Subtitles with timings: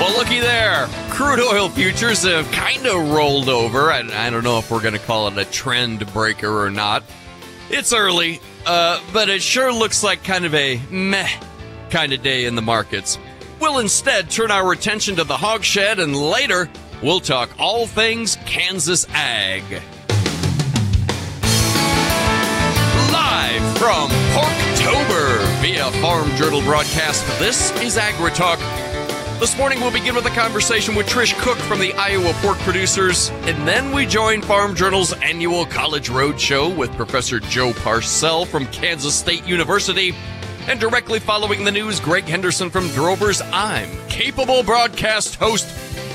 [0.00, 0.88] Well, looky there.
[1.10, 3.92] Crude oil futures have kind of rolled over.
[3.92, 7.02] I, I don't know if we're going to call it a trend breaker or not.
[7.68, 11.28] It's early, uh, but it sure looks like kind of a meh
[11.90, 13.18] kind of day in the markets.
[13.60, 16.70] We'll instead turn our attention to the hog shed, and later
[17.02, 19.62] we'll talk all things Kansas ag.
[23.12, 28.89] Live from Porktober via Farm Journal broadcast, this is AgriTalk.
[29.40, 33.30] This morning we'll begin with a conversation with Trish Cook from the Iowa Pork Producers,
[33.30, 38.66] and then we join Farm Journal's annual College Road Show with Professor Joe Parcell from
[38.66, 40.14] Kansas State University.
[40.68, 45.66] And directly following the news, Greg Henderson from Drover's I'm capable broadcast host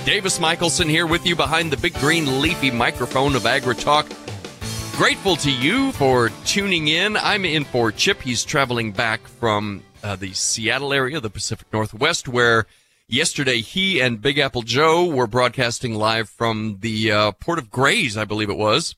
[0.06, 4.06] Davis Michaelsen here with you behind the big green leafy microphone of AgriTalk.
[5.00, 7.18] Grateful to you for tuning in.
[7.18, 8.22] I'm in for Chip.
[8.22, 12.68] He's traveling back from uh, the Seattle area, the Pacific Northwest, where
[13.08, 18.18] Yesterday, he and Big Apple Joe were broadcasting live from the uh, Port of Grays,
[18.18, 18.96] I believe it was.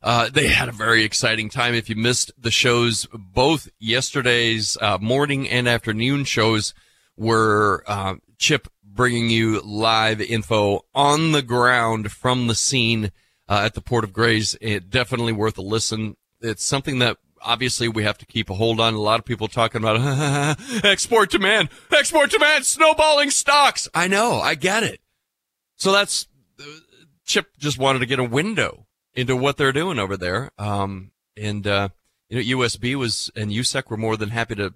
[0.00, 1.74] Uh, they had a very exciting time.
[1.74, 6.72] If you missed the shows, both yesterday's uh, morning and afternoon shows
[7.16, 13.10] were uh, Chip bringing you live info on the ground from the scene
[13.48, 14.56] uh, at the Port of Grays.
[14.60, 16.16] It definitely worth a listen.
[16.40, 18.94] It's something that obviously we have to keep a hold on.
[18.94, 23.88] A lot of people talking about export demand, export demand, snowballing stocks.
[23.94, 25.00] I know, I get it.
[25.76, 26.26] So that's
[27.24, 30.50] Chip just wanted to get a window into what they're doing over there.
[30.58, 31.90] Um, and uh,
[32.28, 34.74] you know, USB was and USSEC were more than happy to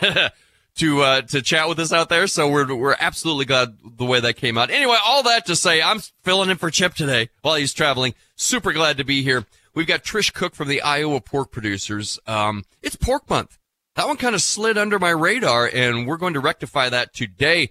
[0.76, 2.26] to uh, to chat with us out there.
[2.26, 4.70] So we're we're absolutely glad the way that came out.
[4.70, 8.14] Anyway, all that to say, I'm filling in for Chip today while he's traveling.
[8.36, 9.44] Super glad to be here.
[9.76, 12.18] We've got Trish Cook from the Iowa Pork Producers.
[12.26, 13.58] Um, it's Pork Month.
[13.94, 17.68] That one kind of slid under my radar, and we're going to rectify that today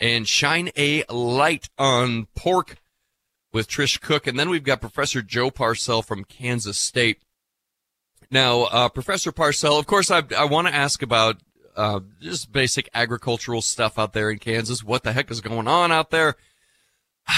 [0.00, 2.78] and shine a light on pork
[3.52, 4.26] with Trish Cook.
[4.26, 7.22] And then we've got Professor Joe Parcell from Kansas State.
[8.32, 11.36] Now, uh, Professor Parcell, of course, I, I want to ask about
[11.76, 14.82] uh, just basic agricultural stuff out there in Kansas.
[14.82, 16.34] What the heck is going on out there?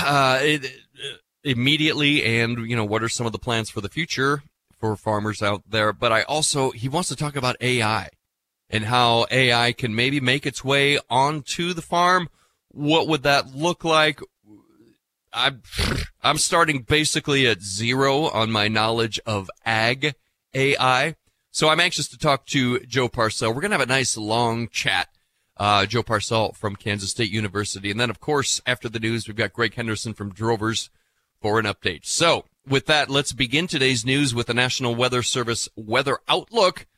[0.02, 0.72] Uh, it,
[1.46, 4.42] immediately and, you know, what are some of the plans for the future
[4.78, 5.92] for farmers out there?
[5.92, 8.10] But I also, he wants to talk about AI
[8.68, 12.28] and how AI can maybe make its way onto the farm.
[12.68, 14.20] What would that look like?
[15.32, 15.62] I'm,
[16.22, 20.14] I'm starting basically at zero on my knowledge of ag
[20.54, 21.14] AI.
[21.50, 23.54] So I'm anxious to talk to Joe Parcell.
[23.54, 25.08] We're going to have a nice long chat.
[25.58, 27.90] Uh, Joe Parcell from Kansas State University.
[27.90, 30.90] And then, of course, after the news, we've got Greg Henderson from Drovers
[31.46, 32.04] for an update.
[32.04, 36.88] So, with that, let's begin today's news with the National Weather Service weather outlook,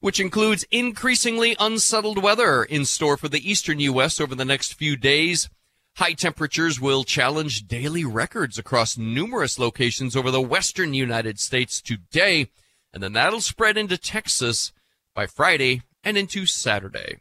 [0.00, 4.20] which includes increasingly unsettled weather in store for the eastern U.S.
[4.20, 5.48] over the next few days.
[5.94, 12.50] High temperatures will challenge daily records across numerous locations over the western United States today,
[12.92, 14.72] and then that'll spread into Texas
[15.14, 17.18] by Friday and into Saturday.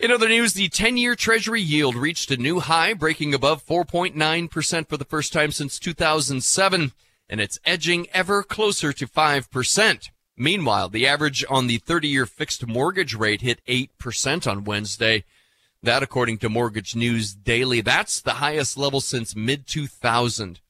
[0.00, 4.88] In other news, the 10 year Treasury yield reached a new high, breaking above 4.9%
[4.88, 6.92] for the first time since 2007,
[7.28, 10.10] and it's edging ever closer to 5%.
[10.38, 15.24] Meanwhile, the average on the 30 year fixed mortgage rate hit 8% on Wednesday.
[15.82, 20.60] That, according to Mortgage News Daily, that's the highest level since mid 2000.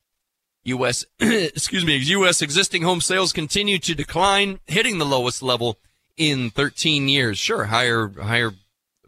[0.64, 1.04] U.S.
[1.20, 2.42] excuse me, U.S.
[2.42, 5.78] existing home sales continue to decline, hitting the lowest level
[6.16, 7.38] in 13 years.
[7.38, 8.52] Sure, higher, higher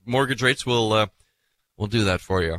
[0.05, 1.07] mortgage rates will uh,
[1.77, 2.59] will do that for you.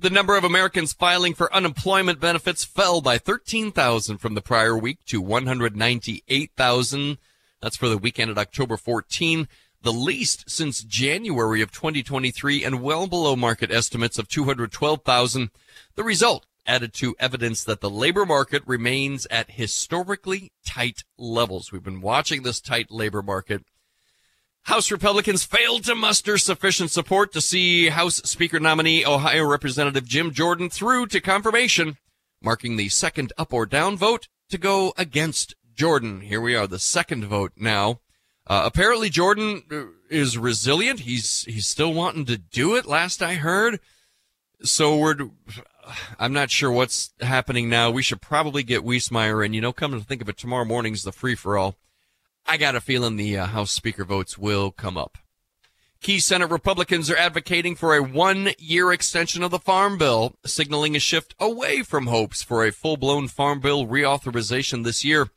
[0.00, 5.04] The number of Americans filing for unemployment benefits fell by 13,000 from the prior week
[5.06, 7.18] to 198,000.
[7.62, 9.46] That's for the weekend of October 14,
[9.82, 15.50] the least since January of 2023 and well below market estimates of 212,000.
[15.94, 21.70] The result added to evidence that the labor market remains at historically tight levels.
[21.70, 23.64] We've been watching this tight labor market
[24.66, 30.32] House Republicans failed to muster sufficient support to see House Speaker nominee Ohio Representative Jim
[30.32, 31.98] Jordan through to confirmation,
[32.42, 36.20] marking the second up or down vote to go against Jordan.
[36.20, 38.00] Here we are, the second vote now.
[38.44, 41.00] Uh, apparently Jordan uh, is resilient.
[41.00, 43.78] He's, he's still wanting to do it last I heard.
[44.64, 45.14] So we're,
[46.18, 47.92] I'm not sure what's happening now.
[47.92, 51.04] We should probably get Wiesemeyer, and you know, come to think of it, tomorrow morning's
[51.04, 51.76] the free for all.
[52.48, 55.18] I got a feeling the uh, House Speaker votes will come up.
[56.00, 60.94] Key Senate Republicans are advocating for a one year extension of the Farm Bill, signaling
[60.94, 65.30] a shift away from hopes for a full blown Farm Bill reauthorization this year.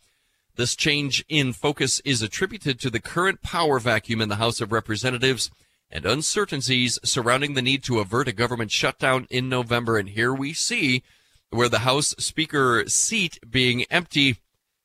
[0.55, 4.71] This change in focus is attributed to the current power vacuum in the House of
[4.71, 5.49] Representatives
[5.89, 9.97] and uncertainties surrounding the need to avert a government shutdown in November.
[9.97, 11.01] And here we see
[11.49, 14.37] where the House Speaker seat being empty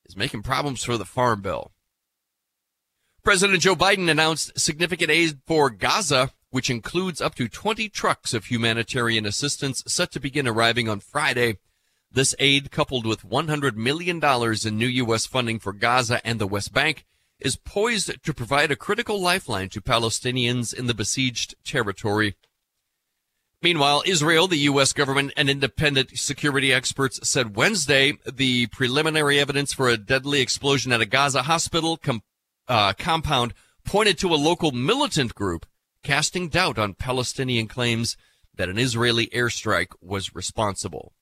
[0.06, 1.73] is making problems for the Farm Bill.
[3.24, 8.44] President Joe Biden announced significant aid for Gaza, which includes up to 20 trucks of
[8.44, 11.56] humanitarian assistance set to begin arriving on Friday.
[12.12, 15.24] This aid, coupled with $100 million in new U.S.
[15.24, 17.06] funding for Gaza and the West Bank,
[17.40, 22.36] is poised to provide a critical lifeline to Palestinians in the besieged territory.
[23.62, 24.92] Meanwhile, Israel, the U.S.
[24.92, 31.00] government, and independent security experts said Wednesday the preliminary evidence for a deadly explosion at
[31.00, 32.22] a Gaza hospital com-
[32.68, 35.66] uh, compound pointed to a local militant group
[36.02, 38.16] casting doubt on Palestinian claims
[38.54, 41.12] that an Israeli airstrike was responsible.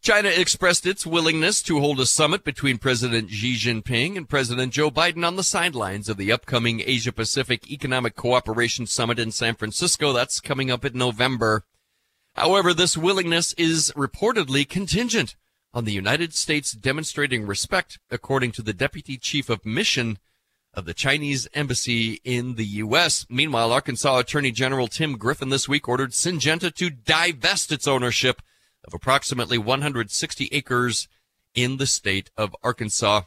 [0.00, 4.90] China expressed its willingness to hold a summit between President Xi Jinping and President Joe
[4.90, 10.12] Biden on the sidelines of the upcoming Asia Pacific Economic Cooperation Summit in San Francisco.
[10.12, 11.64] That's coming up in November.
[12.34, 15.34] However, this willingness is reportedly contingent
[15.76, 20.18] on the United States demonstrating respect, according to the deputy chief of mission
[20.72, 23.26] of the Chinese embassy in the U.S.
[23.28, 28.40] Meanwhile, Arkansas Attorney General Tim Griffin this week ordered Syngenta to divest its ownership
[28.86, 31.08] of approximately 160 acres
[31.54, 33.22] in the state of Arkansas.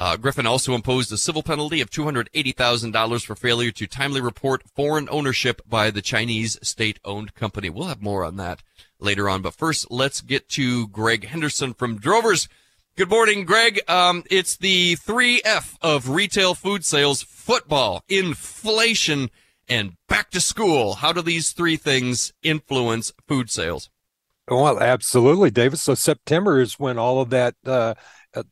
[0.00, 5.06] Uh, Griffin also imposed a civil penalty of $280,000 for failure to timely report foreign
[5.10, 7.68] ownership by the Chinese state-owned company.
[7.68, 8.62] We'll have more on that
[8.98, 9.42] later on.
[9.42, 12.48] But first, let's get to Greg Henderson from Drovers.
[12.96, 13.78] Good morning, Greg.
[13.88, 19.28] Um, it's the 3F of retail food sales, football, inflation,
[19.68, 20.94] and back to school.
[20.94, 23.90] How do these three things influence food sales?
[24.48, 25.82] Well, absolutely, Davis.
[25.82, 27.94] So September is when all of that uh,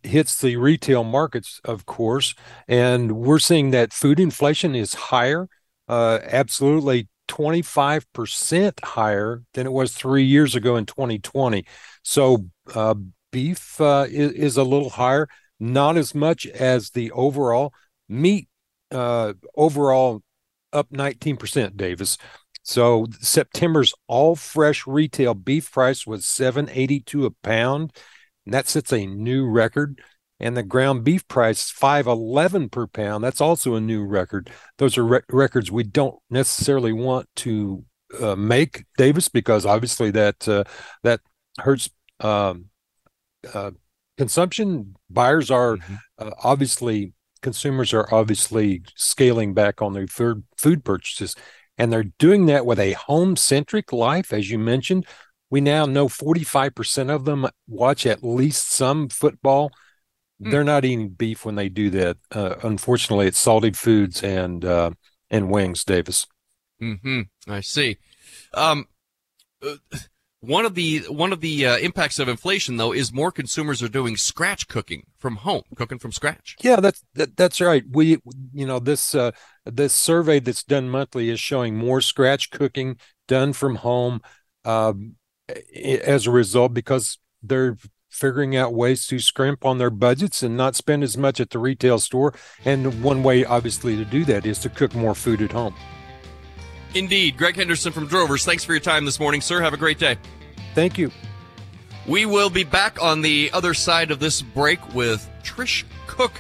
[0.03, 2.35] hits the retail markets, of course,
[2.67, 5.49] and we're seeing that food inflation is higher,
[5.89, 11.65] uh, absolutely 25% higher than it was three years ago in 2020.
[12.03, 12.95] So uh,
[13.31, 15.29] beef uh, is, is, a little higher,
[15.61, 17.73] not as much as the overall
[18.09, 18.49] meat.
[18.91, 20.23] Uh, overall,
[20.73, 22.17] up 19%, Davis.
[22.63, 27.93] So September's all fresh retail beef price was 782 a pound
[28.49, 30.01] and that sets a new record.
[30.41, 34.51] And the ground beef price, 511 per pound, that's also a new record.
[34.79, 37.85] Those are re- records we don't necessarily want to
[38.19, 40.65] uh, make, Davis, because obviously that uh,
[41.03, 41.21] that
[41.59, 41.91] hurts
[42.21, 42.67] um,
[43.53, 43.73] uh,
[44.17, 44.95] consumption.
[45.11, 45.95] Buyers are mm-hmm.
[46.19, 47.13] Uh, obviously
[47.43, 51.37] consumers are obviously scaling back on their food food purchases,
[51.77, 55.05] and they're doing that with a home centric life, as you mentioned,
[55.51, 59.71] we now know 45% of them watch at least some football.
[60.43, 60.51] Mm.
[60.51, 62.19] They're not eating beef when they do that.
[62.31, 64.91] Uh, unfortunately, it's salty foods and uh,
[65.31, 66.27] and wings, Davis.
[66.81, 67.23] Hmm.
[67.49, 67.97] I see.
[68.55, 68.87] Um,
[69.67, 69.77] uh,
[70.41, 73.89] one of the one of the uh, impacts of inflation, though, is more consumers are
[73.89, 76.57] doing scratch cooking from home, cooking from scratch.
[76.61, 77.83] Yeah, that's that, that's right.
[77.91, 78.19] We,
[78.53, 79.33] you know, this uh,
[79.67, 84.21] this survey that's done monthly is showing more scratch cooking done from home.
[84.65, 85.17] Um,
[85.75, 87.77] as a result because they're
[88.09, 91.59] figuring out ways to scrimp on their budgets and not spend as much at the
[91.59, 92.35] retail store.
[92.65, 95.75] And one way, obviously, to do that is to cook more food at home.
[96.95, 97.37] Indeed.
[97.37, 99.61] Greg Henderson from Drovers, thanks for your time this morning, sir.
[99.61, 100.17] Have a great day.
[100.75, 101.11] Thank you.
[102.07, 106.33] We will be back on the other side of this break with Trish Cook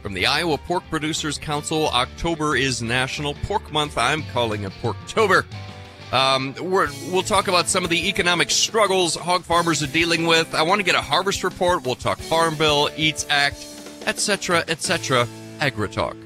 [0.00, 1.88] from the Iowa Pork Producers Council.
[1.88, 3.98] October is National Pork Month.
[3.98, 5.44] I'm calling it Porktober.
[6.12, 10.54] Um, we will talk about some of the economic struggles hog farmers are dealing with.
[10.54, 11.84] I want to get a harvest report.
[11.84, 13.66] We'll talk Farm Bill, Eats Act,
[14.06, 15.26] etc., etc.
[15.60, 16.16] AgriTalk.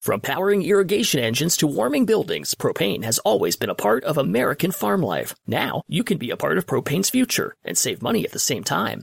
[0.00, 4.70] From powering irrigation engines to warming buildings, propane has always been a part of American
[4.70, 5.34] farm life.
[5.46, 8.64] Now, you can be a part of propane's future and save money at the same
[8.64, 9.02] time.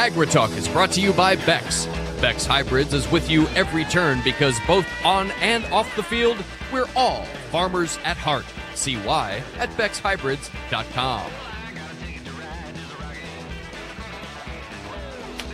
[0.00, 1.86] AgriTalk is brought to you by Beck's.
[2.20, 6.42] Beck's Hybrids is with you every turn because both on and off the field,
[6.72, 8.44] we're all farmers at heart.
[8.74, 11.30] See why at BecksHybrids.com.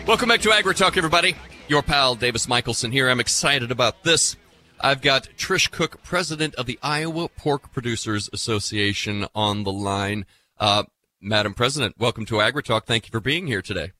[0.07, 1.35] Welcome back to AgriTalk, everybody.
[1.67, 3.09] Your pal Davis Michaelsen here.
[3.11, 4.37] I'm excited about this.
[4.81, 10.27] I've got Trish Cook, president of the Iowa Pork Producers Association, on the line.
[10.59, 10.85] Uh,
[11.21, 12.85] Madam President, welcome to AgriTalk.
[12.85, 13.93] Thank you for being here today.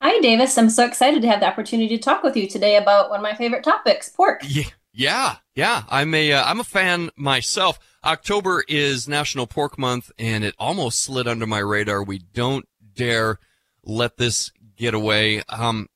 [0.00, 0.56] Hi, Davis.
[0.56, 3.22] I'm so excited to have the opportunity to talk with you today about one of
[3.22, 4.42] my favorite topics, pork.
[4.46, 5.82] Yeah, yeah, yeah.
[5.88, 7.78] I'm a am uh, a fan myself.
[8.04, 12.02] October is National Pork Month, and it almost slid under my radar.
[12.02, 13.38] We don't dare
[13.82, 15.42] let this get away.
[15.48, 15.88] Um,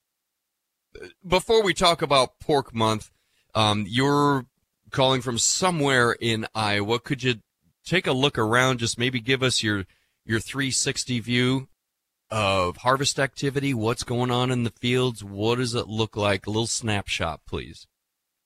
[1.27, 3.11] before we talk about Pork Month,
[3.59, 4.47] um, you're
[4.91, 7.01] calling from somewhere in Iowa.
[7.01, 7.37] Could you
[7.85, 8.79] take a look around?
[8.79, 9.85] Just maybe give us your
[10.25, 11.69] your 360 view
[12.31, 16.47] of harvest activity, what's going on in the fields, what does it look like?
[16.47, 17.87] A little snapshot, please.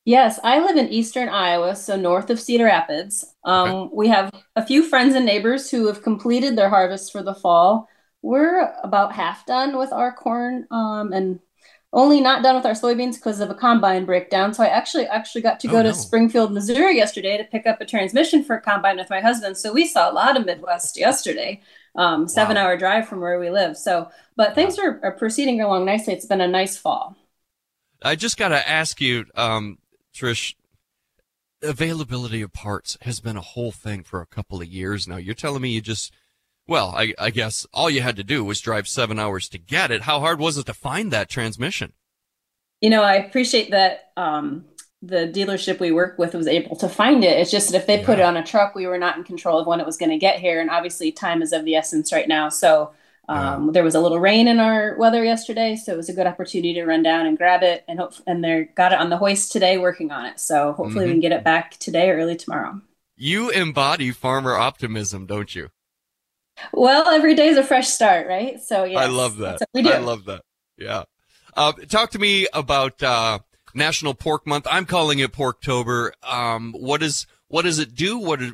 [0.05, 3.25] Yes, I live in eastern Iowa, so north of Cedar Rapids.
[3.45, 3.91] Um, okay.
[3.95, 7.89] We have a few friends and neighbors who have completed their harvest for the fall.
[8.21, 11.41] We're about half done with our corn um, and
[11.93, 14.55] only not done with our soybeans because of a combine breakdown.
[14.55, 15.91] So I actually actually got to go oh, no.
[15.91, 19.59] to Springfield, Missouri yesterday to pick up a transmission for a combine with my husband.
[19.59, 21.61] So we saw a lot of Midwest yesterday
[21.95, 22.63] um, seven wow.
[22.63, 23.77] hour drive from where we live.
[23.77, 26.15] So, but things are, are, proceeding along nicely.
[26.15, 27.17] It's been a nice fall.
[28.03, 29.79] I just got to ask you, um,
[30.15, 30.55] Trish,
[31.63, 35.17] availability of parts has been a whole thing for a couple of years now.
[35.17, 36.13] You're telling me you just,
[36.67, 39.91] well, I, I guess all you had to do was drive seven hours to get
[39.91, 40.03] it.
[40.03, 41.93] How hard was it to find that transmission?
[42.81, 44.13] You know, I appreciate that.
[44.17, 44.67] Um,
[45.03, 47.37] the dealership we work with was able to find it.
[47.39, 48.07] It's just that if they yeah.
[48.07, 50.11] put it on a truck, we were not in control of when it was going
[50.11, 50.61] to get here.
[50.61, 52.49] And obviously, time is of the essence right now.
[52.49, 52.93] So
[53.29, 53.73] um, yeah.
[53.73, 56.75] there was a little rain in our weather yesterday, so it was a good opportunity
[56.75, 57.85] to run down and grab it.
[57.89, 60.39] And hope and they got it on the hoist today, working on it.
[60.39, 61.07] So hopefully, mm-hmm.
[61.07, 62.81] we can get it back today or early tomorrow.
[63.17, 65.71] You embody farmer optimism, don't you?
[66.73, 68.61] Well, every day is a fresh start, right?
[68.61, 69.61] So yeah, I love that.
[69.75, 69.91] we do.
[69.91, 70.43] I love that.
[70.77, 71.05] Yeah.
[71.55, 73.03] Uh, talk to me about.
[73.03, 73.41] Uh,
[73.75, 74.67] National Pork Month.
[74.71, 76.13] I'm calling it Porktober.
[76.23, 78.19] Um, what is what does it do?
[78.19, 78.53] What is,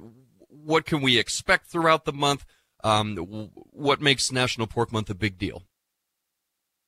[0.48, 2.44] what can we expect throughout the month?
[2.84, 5.64] Um, what makes National Pork Month a big deal?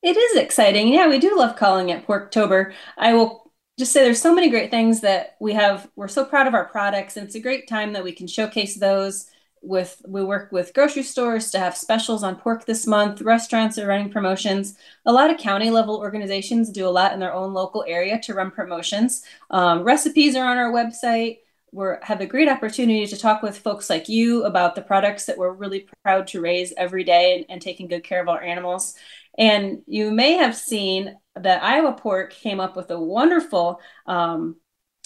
[0.01, 0.87] It is exciting.
[0.87, 2.73] Yeah, we do love calling it Porktober.
[2.97, 5.89] I will just say there's so many great things that we have.
[5.95, 8.75] We're so proud of our products, and it's a great time that we can showcase
[8.75, 9.27] those
[9.61, 13.87] with we work with grocery stores to have specials on pork this month restaurants are
[13.87, 14.75] running promotions.
[15.05, 18.33] A lot of county level organizations do a lot in their own local area to
[18.33, 19.23] run promotions.
[19.51, 21.39] Um, recipes are on our website.
[21.71, 25.37] We have a great opportunity to talk with folks like you about the products that
[25.37, 28.95] we're really proud to raise every day and, and taking good care of our animals.
[29.37, 34.57] And you may have seen that iowa pork came up with a wonderful um,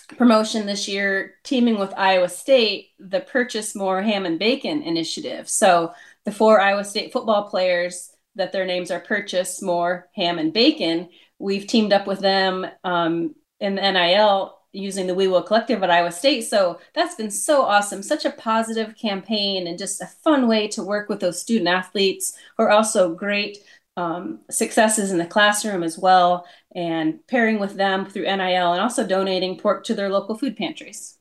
[0.07, 5.49] promotion this year, teaming with Iowa State, the Purchase More Ham and Bacon initiative.
[5.49, 5.93] So
[6.25, 11.09] the four Iowa State football players that their names are Purchase More Ham and Bacon,
[11.39, 15.89] we've teamed up with them um, in the NIL using the We Will Collective at
[15.89, 16.41] Iowa State.
[16.41, 18.03] So that's been so awesome.
[18.03, 22.37] Such a positive campaign and just a fun way to work with those student athletes
[22.57, 23.59] who are also great
[23.97, 29.05] um, successes in the classroom as well, and pairing with them through NIL and also
[29.05, 31.17] donating pork to their local food pantries.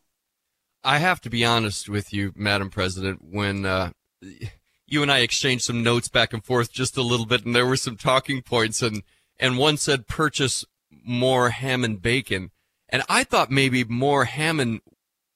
[0.82, 3.90] I have to be honest with you, Madam President, when uh,
[4.86, 7.66] you and I exchanged some notes back and forth just a little bit, and there
[7.66, 9.02] were some talking points, and
[9.38, 10.64] and one said purchase
[11.04, 12.50] more ham and bacon,
[12.88, 14.80] and I thought maybe more ham and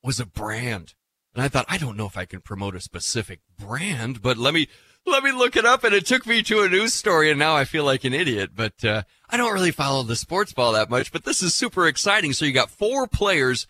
[0.03, 0.95] was a brand
[1.35, 4.55] And I thought, I don't know if I can promote a specific brand, but let
[4.55, 4.69] me
[5.11, 5.85] let me look it up.
[5.85, 8.51] And it took me to a news story, and now I feel like an idiot.
[8.55, 11.13] But uh, I don't really follow the sports ball that much.
[11.13, 12.33] But this is super exciting.
[12.33, 13.67] So you got four players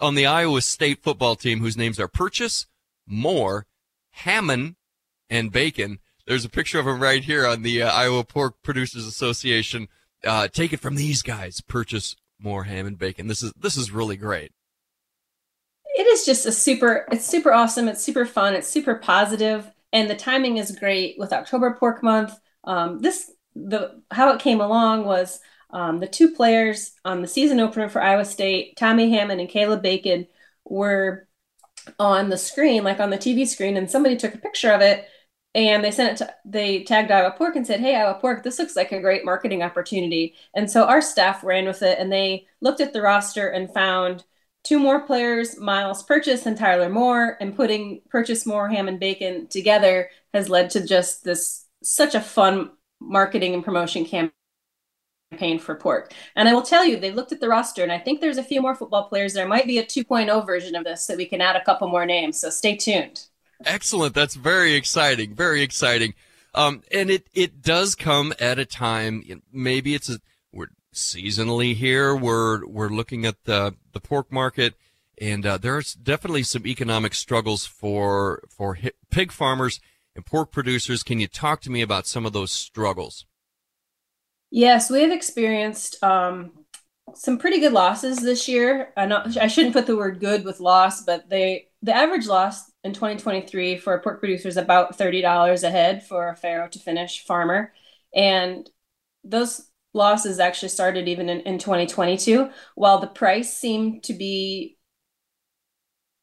[0.00, 2.66] on the Iowa State football team whose names are Purchase,
[3.06, 3.66] Moore,
[4.12, 4.76] Hammond,
[5.28, 5.98] and Bacon.
[6.26, 9.88] There's a picture of them right here on the uh, Iowa Pork Producers Association.
[10.24, 11.60] Uh, take it from these guys.
[11.60, 13.26] Purchase more ham and bacon.
[13.26, 14.52] This is this is really great.
[15.96, 17.06] It is just a super.
[17.10, 17.88] It's super awesome.
[17.88, 18.54] It's super fun.
[18.54, 22.38] It's super positive, and the timing is great with October Pork Month.
[22.64, 27.60] Um, this the how it came along was um, the two players on the season
[27.60, 30.26] opener for Iowa State, Tommy Hammond and Caleb Bacon,
[30.64, 31.28] were
[31.98, 35.08] on the screen, like on the TV screen, and somebody took a picture of it
[35.54, 38.58] and they sent it to they tagged Iowa Pork and said, "Hey, Iowa Pork, this
[38.58, 42.46] looks like a great marketing opportunity." And so our staff ran with it, and they
[42.60, 44.24] looked at the roster and found
[44.64, 49.46] two more players, Myles Purchase and Tyler Moore, and putting Purchase Moore, Ham and Bacon
[49.48, 56.12] together has led to just this such a fun marketing and promotion campaign for pork.
[56.36, 58.44] And I will tell you, they looked at the roster, and I think there's a
[58.44, 59.32] few more football players.
[59.32, 62.04] There might be a 2.0 version of this that we can add a couple more
[62.04, 62.38] names.
[62.38, 63.26] So stay tuned.
[63.64, 64.14] Excellent.
[64.14, 65.34] That's very exciting.
[65.34, 66.14] Very exciting.
[66.54, 70.20] Um, and it, it does come at a time, maybe it's a,
[70.94, 72.14] seasonally here.
[72.14, 74.74] We're, we're looking at the, the pork market
[75.20, 78.78] and, uh, there's definitely some economic struggles for, for
[79.10, 79.80] pig farmers
[80.16, 81.02] and pork producers.
[81.02, 83.26] Can you talk to me about some of those struggles?
[84.50, 86.52] Yes, we have experienced, um,
[87.14, 88.92] some pretty good losses this year.
[88.96, 89.06] I,
[89.40, 93.78] I shouldn't put the word good with loss, but they the average loss in 2023
[93.78, 97.72] for a pork producer is about $30 a head for a farrow to finish farmer.
[98.14, 98.68] And
[99.24, 102.50] those losses actually started even in, in 2022.
[102.74, 104.76] While the price seemed to be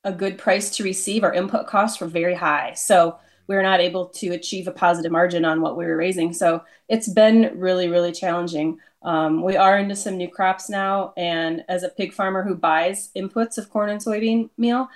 [0.03, 2.73] a good price to receive, our input costs were very high.
[2.73, 6.33] So we were not able to achieve a positive margin on what we were raising.
[6.33, 8.79] So it's been really, really challenging.
[9.03, 11.13] Um, we are into some new crops now.
[11.17, 14.89] And as a pig farmer who buys inputs of corn and soybean meal,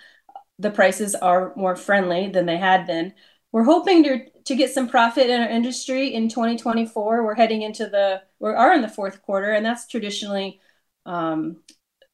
[0.59, 3.13] the prices are more friendly than they had been.
[3.51, 7.23] We're hoping to to get some profit in our industry in 2024.
[7.23, 10.59] We're heading into the we are in the fourth quarter, and that's traditionally
[11.05, 11.57] um,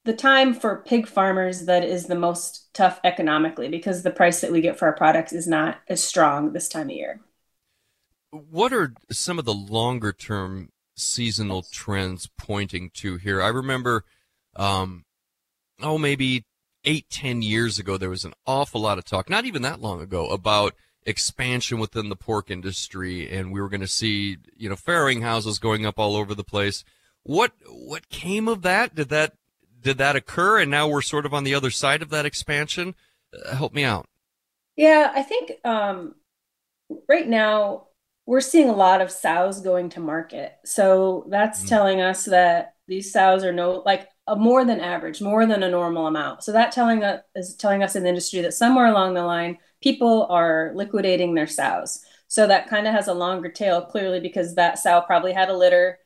[0.05, 4.51] the time for pig farmers that is the most tough economically because the price that
[4.51, 7.19] we get for our products is not as strong this time of year.
[8.31, 13.41] What are some of the longer term seasonal trends pointing to here?
[13.41, 14.03] I remember,
[14.55, 15.05] um,
[15.81, 16.45] oh, maybe
[16.83, 20.01] eight, ten years ago, there was an awful lot of talk, not even that long
[20.01, 20.73] ago, about
[21.07, 25.57] expansion within the pork industry, and we were going to see, you know, farrowing houses
[25.57, 26.83] going up all over the place.
[27.23, 28.93] What what came of that?
[28.93, 29.33] Did that
[29.81, 30.59] did that occur?
[30.59, 32.93] And now we're sort of on the other side of that expansion.
[33.33, 34.07] Uh, help me out.
[34.75, 36.15] Yeah, I think um,
[37.09, 37.87] right now
[38.25, 40.53] we're seeing a lot of sows going to market.
[40.65, 41.69] So that's mm.
[41.69, 45.69] telling us that these sows are no like a more than average, more than a
[45.69, 46.43] normal amount.
[46.43, 49.57] So that telling us is telling us in the industry that somewhere along the line,
[49.87, 52.03] people are liquidating their sows.
[52.27, 55.55] So that kind of has a longer tail, clearly, because that sow probably had a
[55.55, 55.99] litter.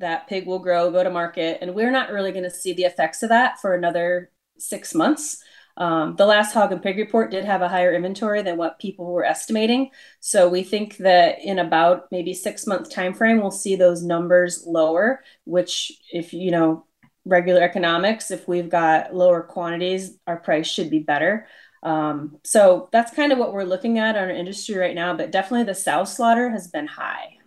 [0.00, 2.84] That pig will grow, go to market, and we're not really going to see the
[2.84, 5.42] effects of that for another six months.
[5.78, 9.06] Um, the last hog and pig report did have a higher inventory than what people
[9.10, 9.90] were estimating.
[10.20, 14.64] So we think that in about maybe six month time frame, we'll see those numbers
[14.66, 16.84] lower, which if you know
[17.24, 21.46] regular economics, if we've got lower quantities, our price should be better.
[21.82, 25.32] Um, so that's kind of what we're looking at on our industry right now, but
[25.32, 27.38] definitely the sow slaughter has been high.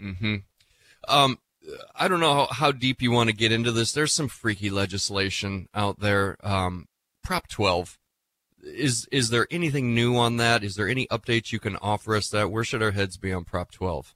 [0.00, 0.36] Hmm.
[1.08, 1.38] Um,
[1.94, 3.92] I don't know how, how, deep you want to get into this.
[3.92, 6.36] There's some freaky legislation out there.
[6.42, 6.86] Um,
[7.22, 7.98] Prop 12.
[8.62, 10.64] Is is there anything new on that?
[10.64, 12.28] Is there any updates you can offer us?
[12.28, 14.14] That where should our heads be on Prop 12?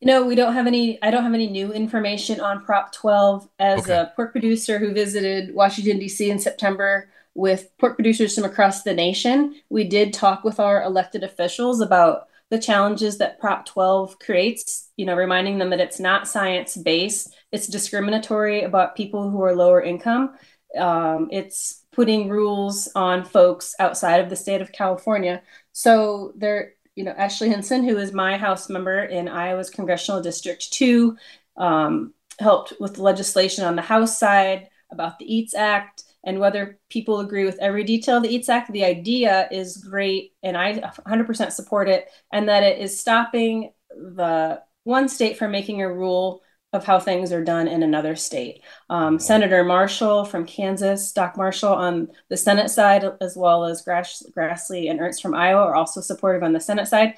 [0.00, 3.48] You know, we don't have any, I don't have any new information on Prop 12.
[3.58, 3.92] As okay.
[3.92, 6.30] a pork producer who visited Washington, D.C.
[6.30, 11.22] in September with pork producers from across the nation, we did talk with our elected
[11.22, 16.26] officials about the challenges that Prop 12 creates, you know, reminding them that it's not
[16.26, 20.34] science based, it's discriminatory about people who are lower income.
[20.76, 25.42] Um, it's putting rules on folks outside of the state of California.
[25.72, 30.72] So there, you know, Ashley Hinson, who is my House member in Iowa's Congressional District
[30.72, 31.16] 2,
[31.56, 36.78] um, helped with the legislation on the House side about the EATS Act and whether
[36.90, 38.72] people agree with every detail of the EATS Act.
[38.72, 40.74] The idea is great, and I
[41.06, 46.42] 100% support it, and that it is stopping the one state from making a rule
[46.72, 48.62] of how things are done in another state.
[48.88, 54.22] Um, Senator Marshall from Kansas, Doc Marshall on the Senate side, as well as Grass,
[54.36, 57.14] Grassley and Ernst from Iowa are also supportive on the Senate side.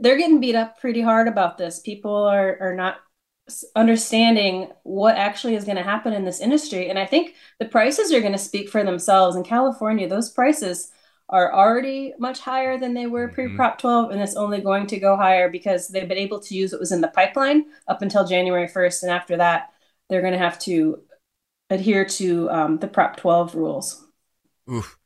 [0.00, 1.78] They're getting beat up pretty hard about this.
[1.78, 2.96] People are, are not
[3.76, 6.90] understanding what actually is going to happen in this industry.
[6.90, 9.36] And I think the prices are going to speak for themselves.
[9.36, 10.90] In California, those prices
[11.28, 15.00] are already much higher than they were pre Prop 12, and it's only going to
[15.00, 18.26] go higher because they've been able to use what was in the pipeline up until
[18.26, 19.02] January 1st.
[19.02, 19.72] And after that,
[20.08, 21.02] they're going to have to
[21.68, 24.04] adhere to um, the Prop 12 rules.
[24.70, 24.98] Oof.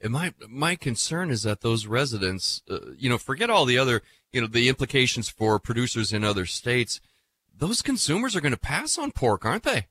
[0.00, 4.02] And my my concern is that those residents, uh, you know, forget all the other,
[4.32, 7.00] you know, the implications for producers in other states.
[7.52, 9.88] Those consumers are going to pass on pork, aren't they?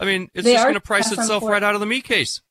[0.00, 2.42] I mean, it's They just going to price itself right out of the meat case.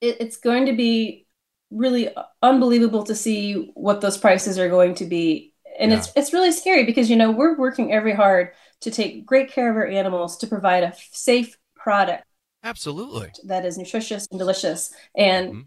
[0.00, 1.25] It, it's going to be
[1.70, 2.08] really
[2.42, 5.52] unbelievable to see what those prices are going to be.
[5.78, 9.50] And it's it's really scary because you know we're working every hard to take great
[9.50, 12.24] care of our animals to provide a safe product
[12.64, 13.30] Absolutely.
[13.44, 14.92] that is nutritious and delicious.
[15.14, 15.66] And Mhm.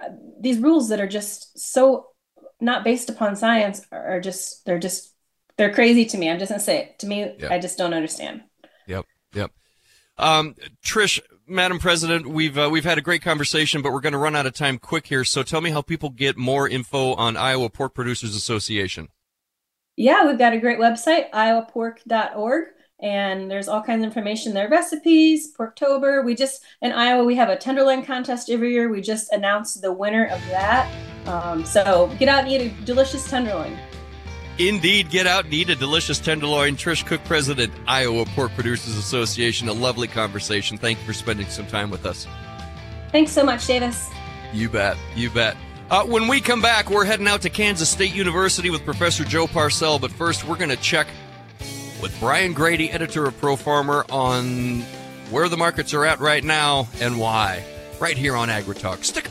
[0.00, 0.08] uh,
[0.40, 2.08] these rules that are just so
[2.60, 5.12] not based upon science are just they're just
[5.56, 6.30] they're crazy to me.
[6.30, 6.98] I'm just gonna say it.
[7.00, 7.52] To me, Yeah.
[7.52, 8.42] I just don't understand.
[8.86, 9.06] Yep.
[9.34, 9.50] Yep.
[10.18, 14.18] Um, Trish, Madam President, we've uh, we've had a great conversation, but we're going to
[14.18, 15.24] run out of time quick here.
[15.24, 19.08] So tell me how people get more info on Iowa Pork Producers Association.
[19.96, 22.66] Yeah, we've got a great website, iowapork.org,
[23.00, 26.24] and there's all kinds of information there, recipes, Porktober.
[26.24, 28.88] We just in Iowa we have a tenderloin contest every year.
[28.88, 30.92] We just announced the winner of that.
[31.26, 33.76] Um, so get out and eat a delicious tenderloin.
[34.58, 36.76] Indeed, get out and eat a delicious tenderloin.
[36.76, 39.68] Trish Cook, President, Iowa Pork Producers Association.
[39.68, 40.76] A lovely conversation.
[40.76, 42.26] Thank you for spending some time with us.
[43.12, 44.10] Thanks so much, Davis.
[44.52, 44.96] You bet.
[45.14, 45.56] You bet.
[45.90, 49.46] Uh, when we come back, we're heading out to Kansas State University with Professor Joe
[49.46, 49.98] Parcell.
[49.98, 51.06] But first, we're going to check
[52.02, 54.82] with Brian Grete, editor of Pro Farmer, on
[55.30, 57.64] where the markets are at right now and why.
[58.00, 59.04] Right here on AgriTalk.
[59.04, 59.30] Stick.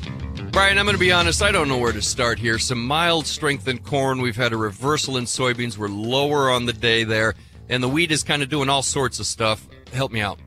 [0.51, 1.41] Brian, I'm going to be honest.
[1.41, 2.59] I don't know where to start here.
[2.59, 4.21] Some mild strength in corn.
[4.21, 5.77] We've had a reversal in soybeans.
[5.77, 7.35] We're lower on the day there.
[7.69, 9.65] And the wheat is kind of doing all sorts of stuff.
[9.93, 10.39] Help me out.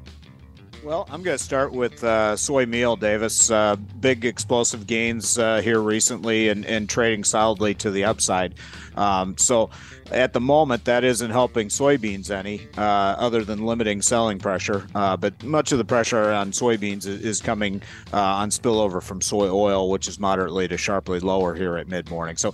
[0.84, 3.50] Well, I'm going to start with uh, soy meal, Davis.
[3.50, 8.56] Uh, big explosive gains uh, here recently and, and trading solidly to the upside.
[8.94, 9.70] Um, so
[10.10, 14.86] at the moment, that isn't helping soybeans any, uh, other than limiting selling pressure.
[14.94, 17.80] Uh, but much of the pressure on soybeans is, is coming
[18.12, 22.10] uh, on spillover from soy oil, which is moderately to sharply lower here at mid
[22.10, 22.36] morning.
[22.36, 22.52] So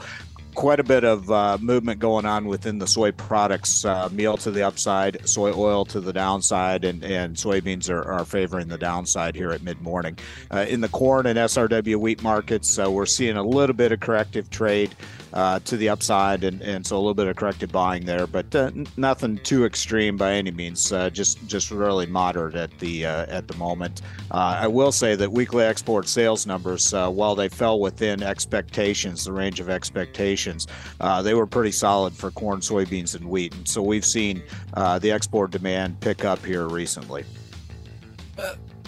[0.61, 4.51] quite a bit of uh, movement going on within the soy products uh, meal to
[4.51, 9.35] the upside soy oil to the downside and, and soybeans are, are favoring the downside
[9.35, 10.19] here at mid-morning.
[10.53, 14.01] Uh, in the corn and srw wheat markets uh, we're seeing a little bit of
[14.01, 14.95] corrective trade
[15.33, 18.55] uh, to the upside and, and so a little bit of corrective buying there but
[18.55, 23.49] uh, nothing too extreme by any means uh, just just really moderate at the at
[23.49, 29.25] the moment I will say that weekly export sales numbers while they fell within expectations
[29.25, 30.67] the range of expectations
[31.01, 33.55] uh, they were pretty solid for corn, soybeans, and wheat.
[33.55, 34.43] And so we've seen
[34.75, 37.25] uh, the export demand pick up here recently.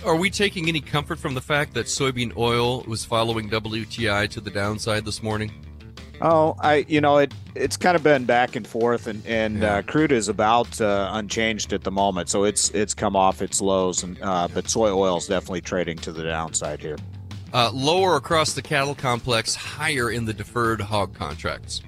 [0.04, 4.40] are we taking any comfort from the fact that soybean oil was following WTI to
[4.40, 5.52] the downside this morning?
[6.24, 9.76] Oh, I you know it it's kind of been back and forth, and and yeah.
[9.76, 13.60] uh, crude is about uh, unchanged at the moment, so it's it's come off its
[13.60, 16.96] lows, and uh, but soy oil is definitely trading to the downside here.
[17.52, 21.82] Uh, lower across the cattle complex, higher in the deferred hog contracts.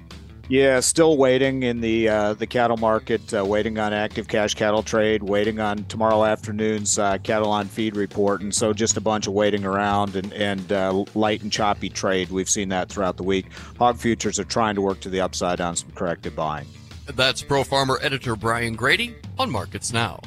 [0.47, 4.83] Yeah, still waiting in the uh, the cattle market, uh, waiting on active cash cattle
[4.83, 9.25] trade, waiting on tomorrow afternoon's uh, cattle on feed report, and so just a bunch
[9.25, 12.29] of waiting around and and uh, light and choppy trade.
[12.29, 13.47] We've seen that throughout the week.
[13.79, 16.67] Hog futures are trying to work to the upside on some corrective buying.
[17.07, 20.19] That's Pro Farmer editor Brian Grete on Markets Now.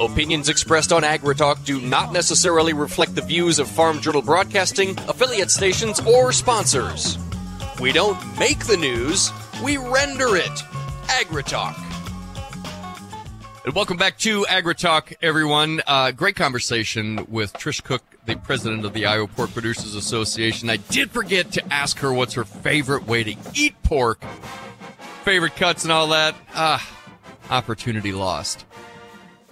[0.00, 5.52] Opinions expressed on AgriTalk do not necessarily reflect the views of Farm Journal Broadcasting, affiliate
[5.52, 7.16] stations, or sponsors.
[7.80, 9.30] We don't make the news,
[9.62, 10.50] we render it.
[11.06, 11.76] AgriTalk.
[13.64, 15.80] And welcome back to AgriTalk, everyone.
[15.86, 20.70] Uh, great conversation with Trish Cook, the president of the Iowa Pork Producers Association.
[20.70, 24.24] I did forget to ask her what's her favorite way to eat pork,
[25.22, 26.34] favorite cuts, and all that.
[26.52, 26.84] Ah,
[27.48, 28.64] opportunity lost.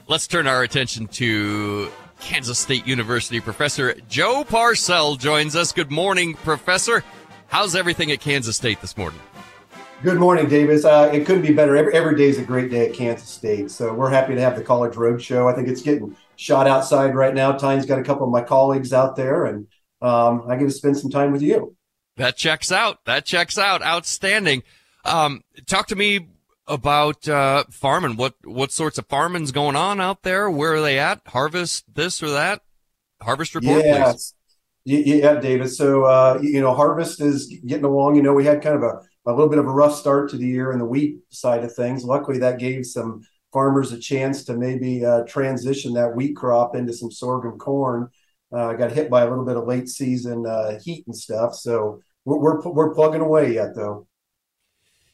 [0.09, 5.73] Let's turn our attention to Kansas State University professor Joe Parcell joins us.
[5.73, 7.05] Good morning, professor.
[7.47, 9.21] How's everything at Kansas State this morning?
[10.03, 10.85] Good morning, Davis.
[10.85, 11.77] Uh, it couldn't be better.
[11.77, 13.71] Every, every day is a great day at Kansas State.
[13.71, 15.49] So we're happy to have the College Road Show.
[15.49, 17.53] I think it's getting shot outside right now.
[17.53, 19.69] Tyne's got a couple of my colleagues out there, and
[20.01, 21.77] um, I get to spend some time with you.
[22.17, 23.05] That checks out.
[23.05, 23.83] That checks out.
[23.83, 24.65] Outstanding.
[25.05, 26.29] Um, talk to me
[26.67, 28.17] about uh, farming.
[28.17, 30.51] What what sorts of farming's going on out there?
[30.51, 31.21] Where are they at?
[31.27, 32.63] Harvest this or that?
[33.21, 34.13] Harvest report, yeah.
[34.13, 34.35] please.
[34.85, 35.71] Yeah, David.
[35.71, 38.17] So uh, you know, harvest is getting along.
[38.17, 40.37] You know, we had kind of a, a little bit of a rough start to
[40.37, 42.05] the year in the wheat side of things.
[42.05, 43.23] Luckily, that gave some
[43.53, 48.09] farmers a chance to maybe uh, transition that wheat crop into some sorghum corn.
[48.53, 52.03] Uh, got hit by a little bit of late season uh, heat and stuff, so
[52.25, 54.07] we're, we're we're plugging away yet, though.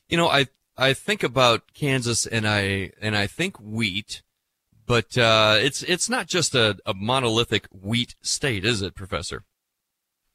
[0.08, 0.46] You know, I
[0.78, 4.22] I think about Kansas and I and I think wheat,
[4.86, 9.44] but uh, it's it's not just a, a, monolithic wheat state, is it, Professor?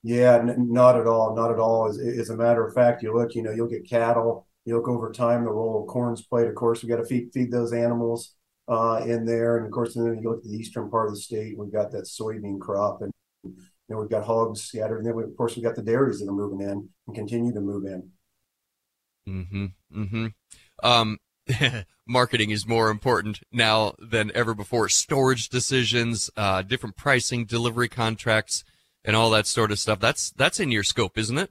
[0.04, 1.34] Yeah, n- not at all.
[1.34, 1.88] Not at all.
[1.88, 4.46] As, as a matter of fact, you look, you know, you'll get cattle.
[4.66, 6.48] You look over time, the role of corn's played.
[6.48, 8.36] Of course, we got to feed feed those animals
[8.68, 11.22] uh, in there, and of course, then you look at the eastern part of the
[11.22, 11.58] state.
[11.58, 13.56] We've got that soybean crop, and you
[13.88, 16.28] know, we've got hogs scattered, and then we, of course we've got the dairies that
[16.28, 18.10] are moving in and continue to move in.
[19.28, 19.66] Mm-hmm.
[19.94, 20.28] Mm-hmm.
[20.84, 21.20] Um,
[22.08, 24.90] marketing is more important now than ever before.
[24.90, 28.64] Storage decisions, uh, different pricing, delivery contracts,
[29.04, 30.00] and all that sort of stuff.
[30.00, 31.50] That's that's in your scope, isn't it?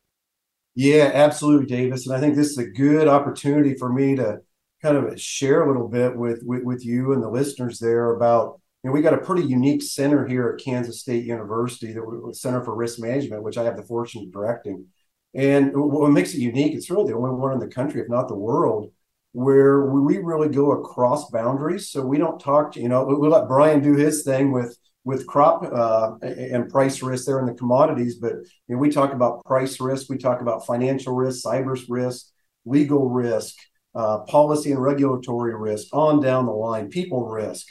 [0.74, 2.06] Yeah, absolutely, Davis.
[2.06, 4.40] And I think this is a good opportunity for me to
[4.80, 8.60] kind of share a little bit with with, with you and the listeners there about
[8.82, 12.64] you know, we got a pretty unique center here at Kansas State University, the Center
[12.64, 14.86] for Risk Management, which I have the fortune of directing.
[15.34, 18.28] And what makes it unique, it's really the only one in the country, if not
[18.28, 18.92] the world,
[19.32, 21.88] where we really go across boundaries.
[21.88, 25.26] So we don't talk, to, you know, we let Brian do his thing with with
[25.26, 28.34] crop uh, and price risk there in the commodities, but
[28.68, 32.28] you know, we talk about price risk, we talk about financial risk, cyber risk,
[32.64, 33.56] legal risk,
[33.94, 37.66] uh, policy and regulatory risk, on down the line, people risk.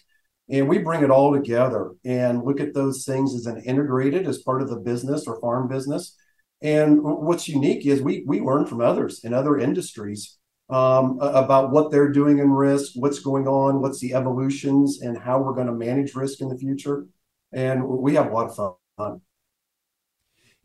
[0.49, 4.39] And we bring it all together and look at those things as an integrated as
[4.39, 6.17] part of the business or farm business
[6.61, 10.37] and what's unique is we we learn from others in other industries
[10.69, 15.39] um, about what they're doing in risk, what's going on, what's the evolutions, and how
[15.39, 17.07] we're going to manage risk in the future.
[17.51, 19.21] And we have a lot of fun.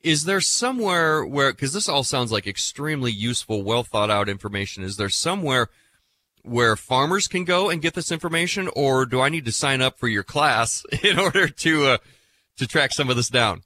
[0.02, 4.84] Is there somewhere where, because this all sounds like extremely useful, well thought out information,
[4.84, 5.68] is there somewhere
[6.42, 9.98] where farmers can go and get this information, or do I need to sign up
[9.98, 11.98] for your class in order to uh,
[12.58, 13.62] to track some of this down?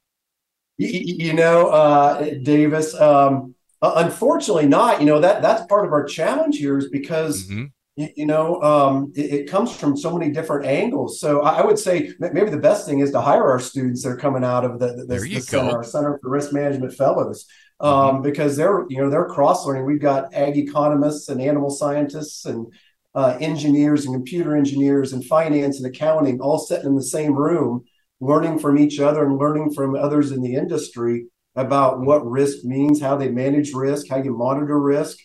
[0.87, 2.93] You, know, uh, Davis.
[2.95, 4.99] Um, unfortunately, not.
[4.99, 7.47] You know that that's part of our challenge here is because.
[7.47, 7.65] Mm-hmm.
[7.97, 11.19] You, you, know, um, it, it, comes from so many different angles.
[11.19, 14.17] So I, would say maybe the best thing is to hire our students that are
[14.17, 17.47] coming out of the, the, the, the center, our Center for Risk Management Fellows,
[17.81, 18.21] um, mm-hmm.
[18.21, 19.83] because they're you know they're cross learning.
[19.83, 22.71] We've got ag economists and animal scientists and
[23.13, 27.83] uh, engineers and computer engineers and finance and accounting all sitting in the same room
[28.21, 33.01] learning from each other and learning from others in the industry about what risk means,
[33.01, 35.17] how they manage risk, how you monitor risk,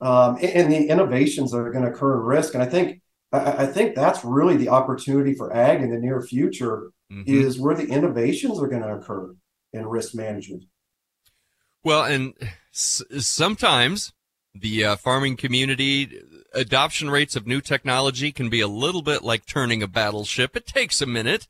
[0.00, 2.54] um, and, the innovations that are going to occur in risk.
[2.54, 3.00] And I think
[3.32, 7.24] I, I, think that's really the opportunity for ag in the near future mm-hmm.
[7.26, 9.34] is where the innovations are going to occur
[9.72, 10.64] in risk management.
[11.82, 12.34] Well, and
[12.72, 14.12] s- sometimes
[14.54, 16.20] the uh, farming community
[16.52, 20.56] adoption rates of new technology can be a little bit like turning a battleship.
[20.56, 21.48] It takes a minute.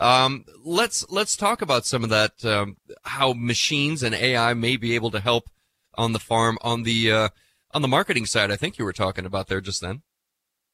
[0.00, 2.44] Um, let's let's talk about some of that.
[2.44, 5.50] Um, how machines and AI may be able to help
[5.94, 7.28] on the farm on the uh,
[7.72, 8.50] on the marketing side.
[8.50, 10.02] I think you were talking about there just then.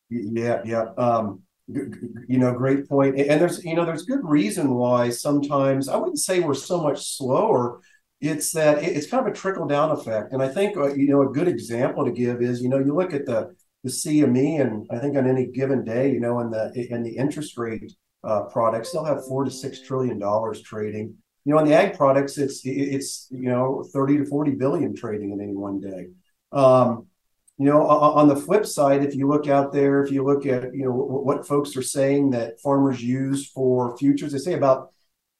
[0.08, 0.86] Yeah, yeah.
[0.96, 3.18] Um, you know, great point.
[3.18, 7.16] And there's you know there's good reason why sometimes I wouldn't say we're so much
[7.16, 7.80] slower.
[8.20, 10.32] It's that it's kind of a trickle down effect.
[10.32, 12.94] And I think uh, you know a good example to give is you know you
[12.94, 16.50] look at the the CME and I think on any given day you know in
[16.50, 17.92] the in the interest rate
[18.24, 21.14] uh, products, they'll have four to six trillion dollars trading.
[21.44, 25.32] You know, on the ag products, it's it's you know thirty to forty billion trading
[25.32, 26.08] in any one day.
[26.52, 27.06] Um,
[27.58, 30.74] you know, on the flip side, if you look out there, if you look at
[30.74, 34.90] you know what folks are saying that farmers use for futures, they say about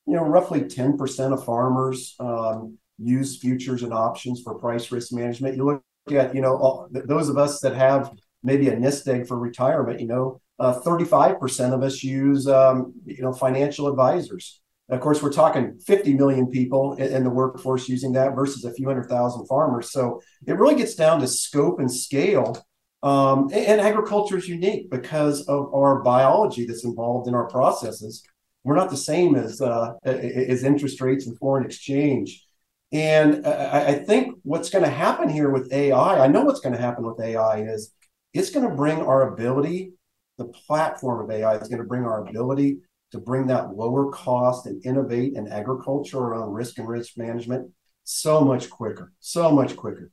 [0.07, 5.12] you know roughly ten percent of farmers um, use futures and options for price risk
[5.12, 5.57] management.
[5.57, 8.12] You look at you know all, those of us that have
[8.43, 13.23] maybe a nest egg for retirement, you know, uh, 35% of us use, um, you
[13.23, 14.61] know, financial advisors.
[14.88, 18.87] of course, we're talking 50 million people in, the workforce using that versus a few
[18.87, 19.90] hundred thousand farmers.
[19.90, 22.64] So it really gets down to scope and scale.
[23.03, 28.23] Um, and, and agriculture is unique because of our biology that's involved in our processes.
[28.64, 32.45] We're not the same as uh, as interest rates and foreign exchange.
[32.92, 36.75] And I, I think what's going to happen here with AI, I know what's going
[36.75, 37.92] to happen with AI is
[38.33, 39.92] it's going to bring our ability
[40.38, 42.79] the platform of AI is going to bring our ability
[43.12, 47.70] to bring that lower cost and innovate in agriculture around risk and risk management
[48.05, 50.11] so much quicker, so much quicker,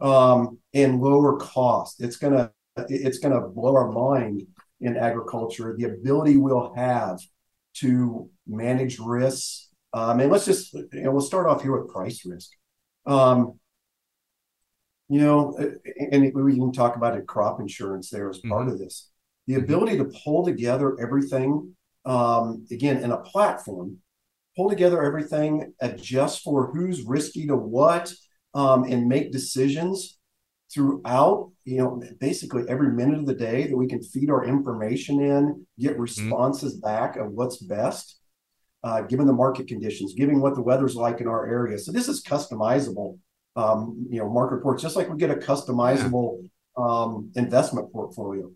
[0.00, 2.02] um, and lower cost.
[2.02, 4.46] It's gonna it's gonna blow our mind
[4.80, 5.74] in agriculture.
[5.76, 7.20] The ability we'll have
[7.74, 9.68] to manage risks.
[9.92, 12.50] Um, and let's just you know we'll start off here with price risk.
[13.06, 13.58] Um,
[15.08, 15.56] you know,
[16.10, 18.72] and we can talk about it, crop insurance there as part mm-hmm.
[18.72, 19.10] of this
[19.46, 19.64] the mm-hmm.
[19.64, 23.98] ability to pull together everything um, again in a platform
[24.56, 28.12] pull together everything adjust for who's risky to what
[28.54, 30.18] um, and make decisions
[30.72, 35.20] throughout you know basically every minute of the day that we can feed our information
[35.20, 36.02] in get mm-hmm.
[36.02, 36.86] responses mm-hmm.
[36.86, 38.20] back of what's best
[38.82, 42.08] uh, given the market conditions given what the weather's like in our area so this
[42.08, 43.18] is customizable
[43.56, 46.84] um, you know market reports just like we get a customizable yeah.
[46.84, 48.50] um, investment portfolio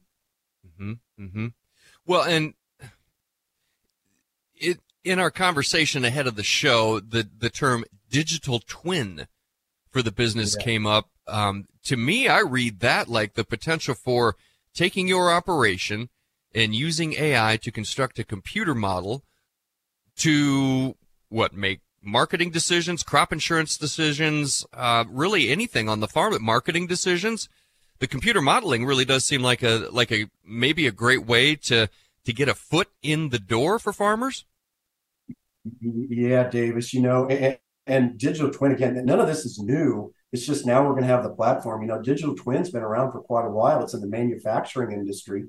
[0.81, 1.47] Mm-hmm, mm-hmm.
[2.07, 2.55] Well, and
[4.55, 9.27] it in our conversation ahead of the show, the the term digital twin
[9.91, 10.65] for the business yeah.
[10.65, 11.11] came up.
[11.27, 14.37] Um, to me, I read that like the potential for
[14.75, 16.09] taking your operation
[16.55, 19.25] and using AI to construct a computer model
[20.17, 20.97] to
[21.29, 27.49] what make marketing decisions, crop insurance decisions, uh, really anything on the farm, marketing decisions
[28.01, 31.89] the computer modeling really does seem like a like a maybe a great way to
[32.25, 34.45] to get a foot in the door for farmers.
[35.81, 36.93] Yeah, Davis.
[36.93, 39.05] You know, and, and digital twin again.
[39.05, 40.13] None of this is new.
[40.33, 41.83] It's just now we're going to have the platform.
[41.83, 43.83] You know, digital twin's been around for quite a while.
[43.83, 45.45] It's in the manufacturing industry,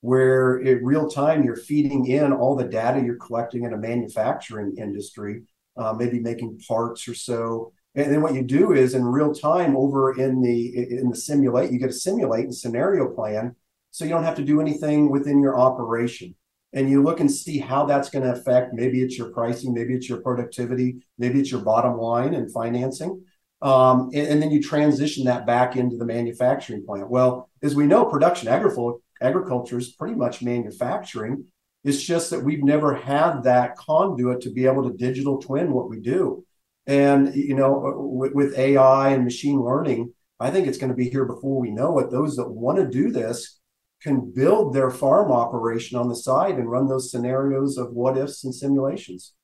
[0.00, 4.76] where in real time you're feeding in all the data you're collecting in a manufacturing
[4.78, 5.42] industry,
[5.76, 9.76] uh, maybe making parts or so and then what you do is in real time
[9.76, 13.56] over in the in the simulate, you get a simulate and scenario plan,
[13.90, 16.36] so you don't have to do anything within your operation.
[16.72, 18.72] And you look and see how that's going to affect.
[18.72, 23.24] Maybe it's your pricing, maybe it's your productivity, maybe it's your bottom line and financing.
[23.62, 27.10] Um, and, and, then you transition that back into the manufacturing plant.
[27.10, 31.46] Well, as we know, production agriculture is pretty much manufacturing.
[31.82, 35.90] It's just that we've never had that conduit to be able to digital twin what
[35.90, 36.44] we do.
[36.88, 41.10] And you know, with, with AI and machine learning, I think it's going to be
[41.10, 42.10] here before we know it.
[42.10, 43.60] Those that want to do this
[44.00, 48.42] can build their farm operation on the side and run those scenarios of what ifs
[48.42, 49.34] and simulations.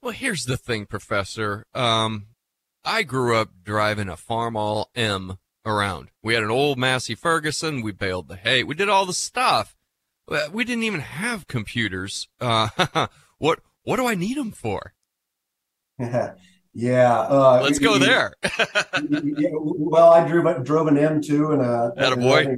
[0.00, 1.66] Well, here's the thing, Professor.
[1.74, 2.28] Um,
[2.84, 6.10] I grew up driving a Farmall M around.
[6.22, 7.82] We had an old Massey Ferguson.
[7.82, 8.62] We baled the hay.
[8.62, 9.76] We did all the stuff.
[10.52, 12.28] We didn't even have computers.
[12.40, 14.94] Uh, what what do I need them for?
[16.74, 17.20] yeah.
[17.20, 18.32] Uh, Let's go there.
[18.42, 22.56] yeah, well, I drove drove an M2 and a, a boy.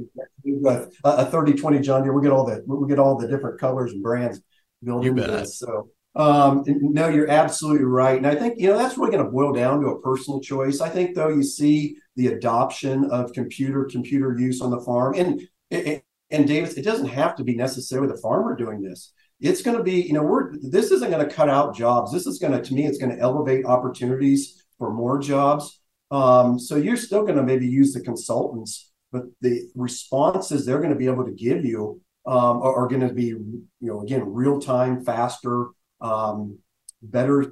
[1.03, 2.13] A, a 30 20 John Deere.
[2.13, 4.41] We get all the we get all the different colors and brands
[4.83, 5.59] built into this.
[5.59, 8.17] So um, no, you're absolutely right.
[8.17, 10.79] And I think, you know, that's really going to boil down to a personal choice.
[10.79, 15.15] I think, though, you see the adoption of computer computer use on the farm.
[15.15, 15.41] And,
[15.71, 19.83] and Davis, it doesn't have to be necessarily the farmer doing this it's going to
[19.83, 22.11] be, you know, we're this isn't going to cut out jobs.
[22.11, 25.79] This is going to, to me, it's going to elevate opportunities for more jobs.
[26.11, 30.89] Um, so you're still going to maybe use the consultants but the responses they're going
[30.89, 34.33] to be able to give you um, are, are going to be, you know, again,
[34.33, 35.67] real time, faster,
[36.01, 36.57] um,
[37.01, 37.45] better,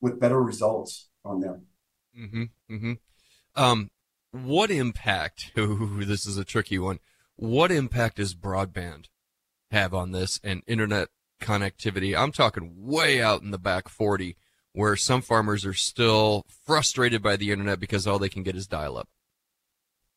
[0.00, 1.66] with better results on them.
[2.18, 2.74] Mm-hmm.
[2.74, 2.92] Mm-hmm.
[3.54, 3.90] Um,
[4.32, 5.52] what impact?
[5.58, 6.98] Ooh, this is a tricky one.
[7.36, 9.06] What impact is broadband
[9.70, 11.08] have on this and internet
[11.40, 12.16] connectivity?
[12.16, 14.36] I'm talking way out in the back 40,
[14.72, 18.66] where some farmers are still frustrated by the internet because all they can get is
[18.66, 19.08] dial up.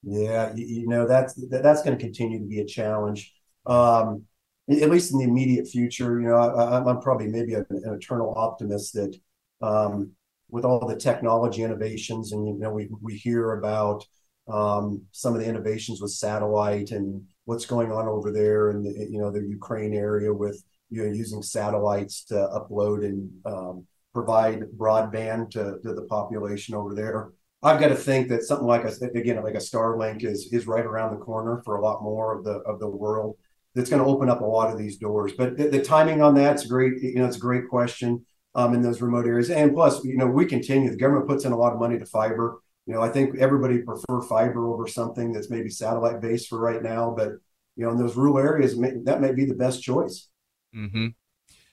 [0.03, 3.33] Yeah, you, know that's that's going to continue to be a challenge,
[3.65, 4.23] um,
[4.69, 6.21] at least in the immediate future.
[6.21, 9.17] You know, I, am probably maybe an, an, eternal optimist that
[9.61, 10.11] um,
[10.49, 14.05] with all the technology innovations, and you know, we we hear about
[14.47, 18.91] um, some of the innovations with satellite and what's going on over there in the
[19.09, 24.61] you know the Ukraine area with you know using satellites to upload and um, provide
[24.77, 27.31] broadband to, to the population over there.
[27.63, 30.85] I've got to think that something like a again like a Starlink is is right
[30.85, 33.35] around the corner for a lot more of the of the world.
[33.73, 35.31] That's going to open up a lot of these doors.
[35.35, 37.01] But the, the timing on that's great.
[37.01, 39.49] You know, it's a great question um, in those remote areas.
[39.49, 40.91] And plus, you know, we continue.
[40.91, 42.61] The government puts in a lot of money to fiber.
[42.89, 46.81] You know, I think everybody prefer fiber over something that's maybe satellite based for right
[46.81, 47.13] now.
[47.15, 47.33] But
[47.75, 50.27] you know, in those rural areas, that may be the best choice.
[50.73, 51.09] Hmm.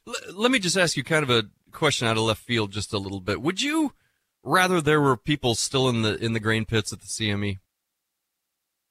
[0.07, 2.93] L- let me just ask you kind of a question out of left field, just
[2.93, 3.41] a little bit.
[3.41, 3.95] Would you
[4.43, 7.61] rather there were people still in the in the grain pits at the CME?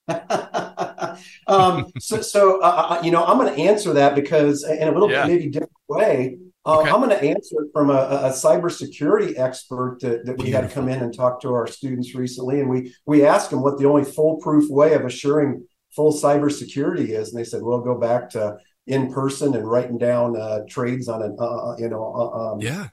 [1.47, 4.91] um, so, so uh, uh, you know, I'm going to answer that because in a
[4.91, 5.27] little yeah.
[5.27, 6.39] bit maybe different way.
[6.65, 6.89] Uh, okay.
[6.89, 10.61] I'm going to answer it from a, a cybersecurity expert that, that we Beautiful.
[10.61, 13.77] had come in and talk to our students recently, and we we asked them what
[13.77, 18.31] the only foolproof way of assuring full cybersecurity is, and they said, "Well, go back
[18.31, 18.57] to
[18.87, 22.87] in person and writing down uh, trades on a uh, uh you know um, yeah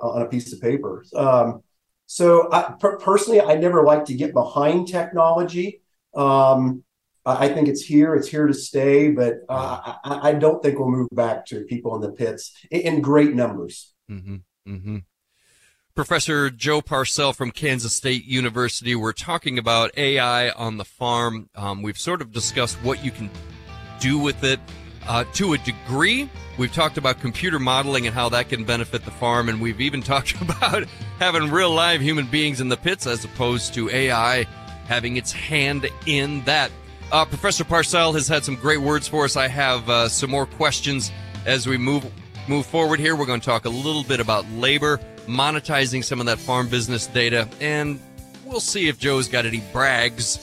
[0.00, 1.62] on a piece of paper." Um,
[2.06, 5.80] so I, per- personally, I never like to get behind technology.
[6.14, 6.82] Um,
[7.24, 10.90] I think it's here, it's here to stay, but uh, I, I, don't think we'll
[10.90, 13.92] move back to people in the pits in, great numbers.
[14.10, 14.36] Mm-hmm.
[14.68, 14.98] Mm-hmm.
[15.94, 18.96] Professor Joe Parcell from Kansas State University.
[18.96, 21.48] We're talking about AI on the farm.
[21.54, 23.30] Um, we've sort of discussed what you can
[24.00, 24.58] do with it
[25.06, 26.28] uh, to a degree.
[26.58, 30.02] We've talked about computer modeling and how that can benefit the farm, and we've even
[30.02, 30.84] talked about
[31.18, 34.44] having real live human beings in the pits as opposed to AI
[34.86, 36.70] having its hand in that.
[37.12, 39.36] Uh, Professor Parcell has had some great words for us.
[39.36, 41.12] I have uh, some more questions
[41.44, 42.06] as we move
[42.48, 43.14] move forward here.
[43.14, 47.06] We're going to talk a little bit about labor, monetizing some of that farm business
[47.06, 48.00] data, and
[48.46, 50.38] we'll see if Joe's got any brags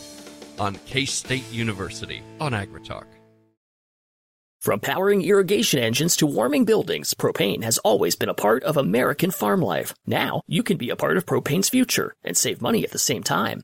[0.60, 3.06] on K State University on AgriTalk.
[4.62, 9.32] From powering irrigation engines to warming buildings, propane has always been a part of American
[9.32, 9.96] farm life.
[10.06, 13.24] Now, you can be a part of propane's future and save money at the same
[13.24, 13.64] time.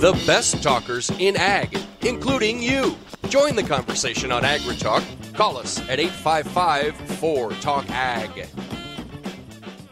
[0.00, 2.96] The best talkers in ag, including you.
[3.28, 5.04] Join the conversation on AgriTalk.
[5.34, 8.48] Call us at 855 4 Talk Ag.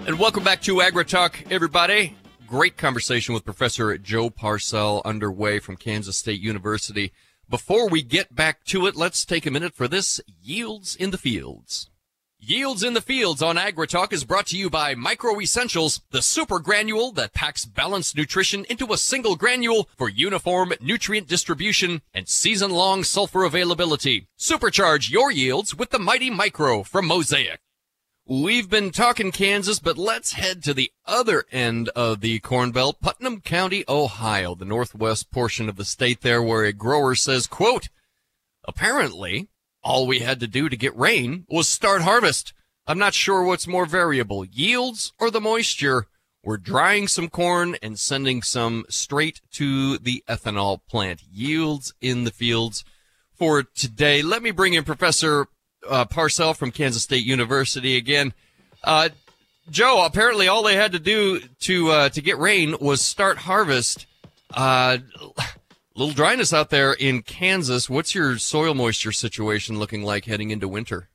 [0.07, 2.17] And welcome back to AgriTalk, everybody.
[2.47, 7.13] Great conversation with Professor Joe Parcell underway from Kansas State University.
[7.51, 11.19] Before we get back to it, let's take a minute for this Yields in the
[11.19, 11.91] Fields.
[12.41, 17.11] Yields in the Fields on AgriTalk is brought to you by MicroEssentials, the super granule
[17.11, 23.03] that packs balanced nutrition into a single granule for uniform nutrient distribution and season long
[23.03, 24.29] sulfur availability.
[24.39, 27.59] Supercharge your yields with the Mighty Micro from Mosaic.
[28.25, 33.01] We've been talking Kansas, but let's head to the other end of the Corn Belt,
[33.01, 37.89] Putnam County, Ohio, the northwest portion of the state there where a grower says, quote,
[38.65, 39.49] apparently
[39.83, 42.53] all we had to do to get rain was start harvest.
[42.87, 46.07] I'm not sure what's more variable, yields or the moisture.
[46.43, 51.23] We're drying some corn and sending some straight to the ethanol plant.
[51.31, 52.85] Yields in the fields
[53.35, 54.23] for today.
[54.23, 55.49] Let me bring in Professor
[55.89, 58.33] uh, Parcell from Kansas State University again.
[58.83, 59.11] Uh,
[59.71, 64.07] Joe, apparently all they had to do to uh, to get rain was start harvest.
[64.55, 64.99] Uh,
[65.99, 67.91] little dryness out there in Kansas.
[67.91, 71.09] What's your soil moisture situation looking like heading into winter?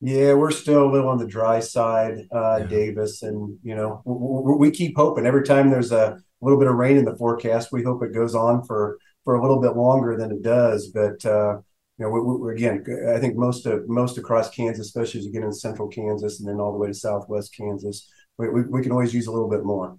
[0.00, 2.66] Yeah, we're still a little on the dry side, uh, yeah.
[2.66, 5.26] Davis, and you know we, we keep hoping.
[5.26, 8.34] Every time there's a little bit of rain in the forecast, we hope it goes
[8.34, 10.88] on for for a little bit longer than it does.
[10.88, 11.58] But uh,
[11.98, 12.82] you know, we, we, again,
[13.14, 16.48] I think most of most across Kansas, especially as you get in central Kansas and
[16.48, 19.64] then all the way to southwest Kansas, we, we can always use a little bit
[19.64, 19.98] more.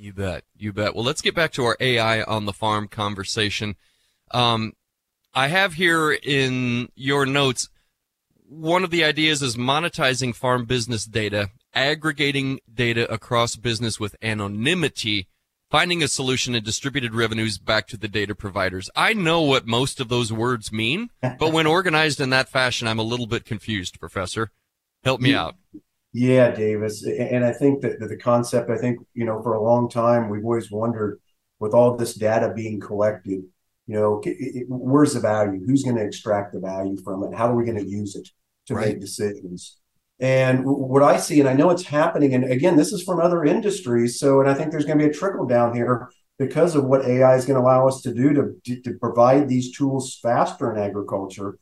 [0.00, 0.44] You bet.
[0.56, 0.94] You bet.
[0.94, 3.74] Well, let's get back to our AI on the farm conversation.
[4.30, 4.74] Um,
[5.34, 7.68] I have here in your notes
[8.48, 15.26] one of the ideas is monetizing farm business data, aggregating data across business with anonymity,
[15.68, 18.88] finding a solution and distributed revenues back to the data providers.
[18.94, 23.00] I know what most of those words mean, but when organized in that fashion, I'm
[23.00, 24.52] a little bit confused, Professor.
[25.02, 25.56] Help me out.
[26.18, 27.04] Yeah, Davis.
[27.04, 30.44] And I think that the concept, I think, you know, for a long time, we've
[30.44, 31.20] always wondered
[31.60, 33.44] with all this data being collected,
[33.86, 34.20] you know,
[34.66, 35.64] where's the value?
[35.64, 37.36] Who's going to extract the value from it?
[37.36, 38.28] How are we going to use it
[38.66, 38.88] to right.
[38.88, 39.78] make decisions?
[40.18, 43.44] And what I see, and I know it's happening, and again, this is from other
[43.44, 44.18] industries.
[44.18, 47.04] So, and I think there's going to be a trickle down here because of what
[47.04, 50.82] AI is going to allow us to do to, to provide these tools faster in
[50.82, 51.60] agriculture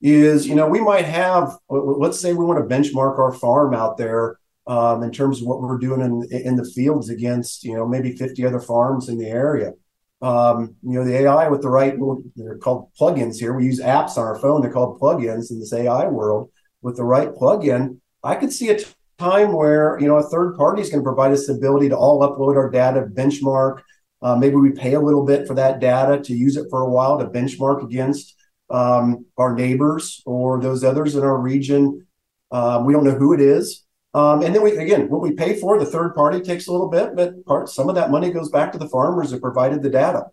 [0.00, 3.96] is you know we might have let's say we want to benchmark our farm out
[3.96, 7.86] there um, in terms of what we're doing in in the fields against you know
[7.86, 9.72] maybe 50 other farms in the area.
[10.20, 11.94] Um, you know the ai with the right
[12.36, 13.54] they're called plugins here.
[13.54, 16.50] We use apps on our phone they're called plugins in this ai world.
[16.80, 18.78] With the right plugin i could see a
[19.18, 21.96] time where you know a third party is going to provide us the ability to
[21.96, 23.82] all upload our data benchmark.
[24.22, 26.88] Uh, maybe we pay a little bit for that data to use it for a
[26.88, 28.34] while to benchmark against
[28.70, 32.06] um, our neighbors or those others in our region.
[32.50, 33.84] Um, we don't know who it is.
[34.14, 36.88] Um, and then we again, what we pay for, the third party takes a little
[36.88, 39.90] bit, but part some of that money goes back to the farmers that provided the
[39.90, 40.24] data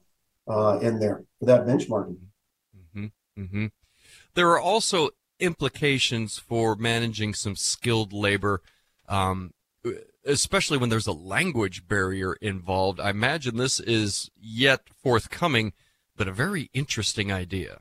[0.47, 2.17] uh, in there for that benchmarking.
[2.77, 3.05] Mm-hmm.
[3.38, 3.65] Mm-hmm.
[4.33, 5.09] There are also
[5.39, 8.61] implications for managing some skilled labor,
[9.09, 9.51] um,
[10.25, 12.99] especially when there's a language barrier involved.
[12.99, 15.73] I imagine this is yet forthcoming,
[16.15, 17.79] but a very interesting idea.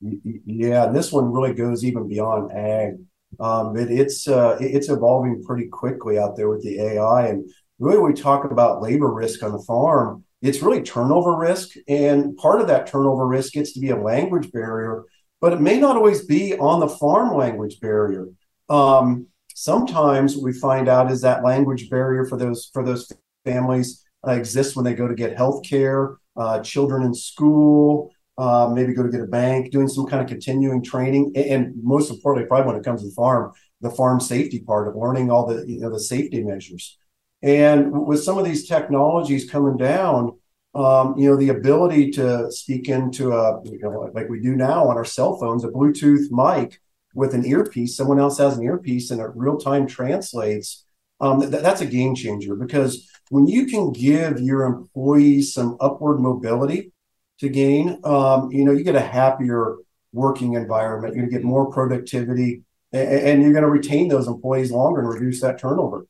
[0.00, 2.94] Yeah, and this one really goes even beyond ag.
[3.40, 7.98] Um, it, it's uh, it's evolving pretty quickly out there with the AI, and really
[7.98, 10.24] we talk about labor risk on the farm.
[10.42, 14.52] It's really turnover risk, and part of that turnover risk gets to be a language
[14.52, 15.04] barrier,
[15.40, 18.28] but it may not always be on the farm language barrier.
[18.68, 23.10] Um, sometimes we find out is that language barrier for those for those
[23.44, 28.70] families uh, exists when they go to get health care, uh, children in school, uh,
[28.72, 32.46] maybe go to get a bank, doing some kind of continuing training, and, most importantly,
[32.46, 35.64] probably when it comes to the farm, the farm safety part of learning all the
[35.66, 36.98] you know the safety measures.
[37.42, 40.38] And with some of these technologies coming down,
[40.74, 44.88] um, you know, the ability to speak into a you know like we do now
[44.88, 46.80] on our cell phones, a Bluetooth mic
[47.14, 47.96] with an earpiece.
[47.96, 50.84] Someone else has an earpiece, and it real time translates.
[51.18, 56.20] Um, th- that's a game changer because when you can give your employees some upward
[56.20, 56.92] mobility
[57.40, 58.00] to gain.
[58.04, 59.76] Um, you know, you get a happier
[60.12, 61.14] working environment.
[61.14, 62.62] You're going to get more productivity,
[62.92, 66.06] and, and you're going to retain those employees longer and reduce that turnover.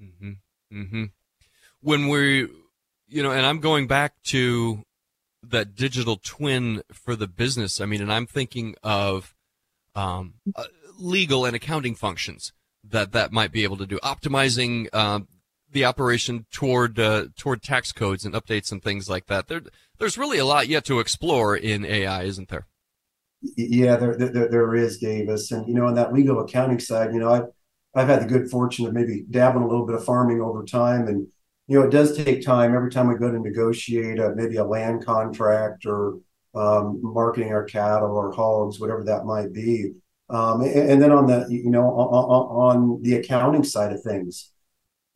[0.00, 0.32] Mm-hmm.
[0.72, 1.04] Mm-hmm.
[1.80, 2.48] When we,
[3.08, 4.84] you know, and I'm going back to
[5.42, 7.80] that digital twin for the business.
[7.80, 9.34] I mean, and I'm thinking of
[9.94, 10.64] um, uh,
[10.98, 12.52] legal and accounting functions
[12.84, 15.20] that that might be able to do, optimizing uh,
[15.70, 19.48] the operation toward uh, toward tax codes and updates and things like that.
[19.48, 19.62] There,
[19.98, 22.66] there's really a lot yet to explore in AI, isn't there?
[23.40, 25.52] Yeah, there, there, there is, Davis.
[25.52, 27.46] And, you know, on that legal accounting side, you know, I've,
[27.94, 31.06] I've had the good fortune of maybe dabbling a little bit of farming over time.
[31.06, 31.26] And,
[31.68, 34.64] you know, it does take time every time we go to negotiate a, maybe a
[34.64, 36.18] land contract or
[36.54, 39.92] um, marketing our cattle or hogs, whatever that might be.
[40.30, 44.50] um, and, and, then on the you know on, on, the accounting side of things,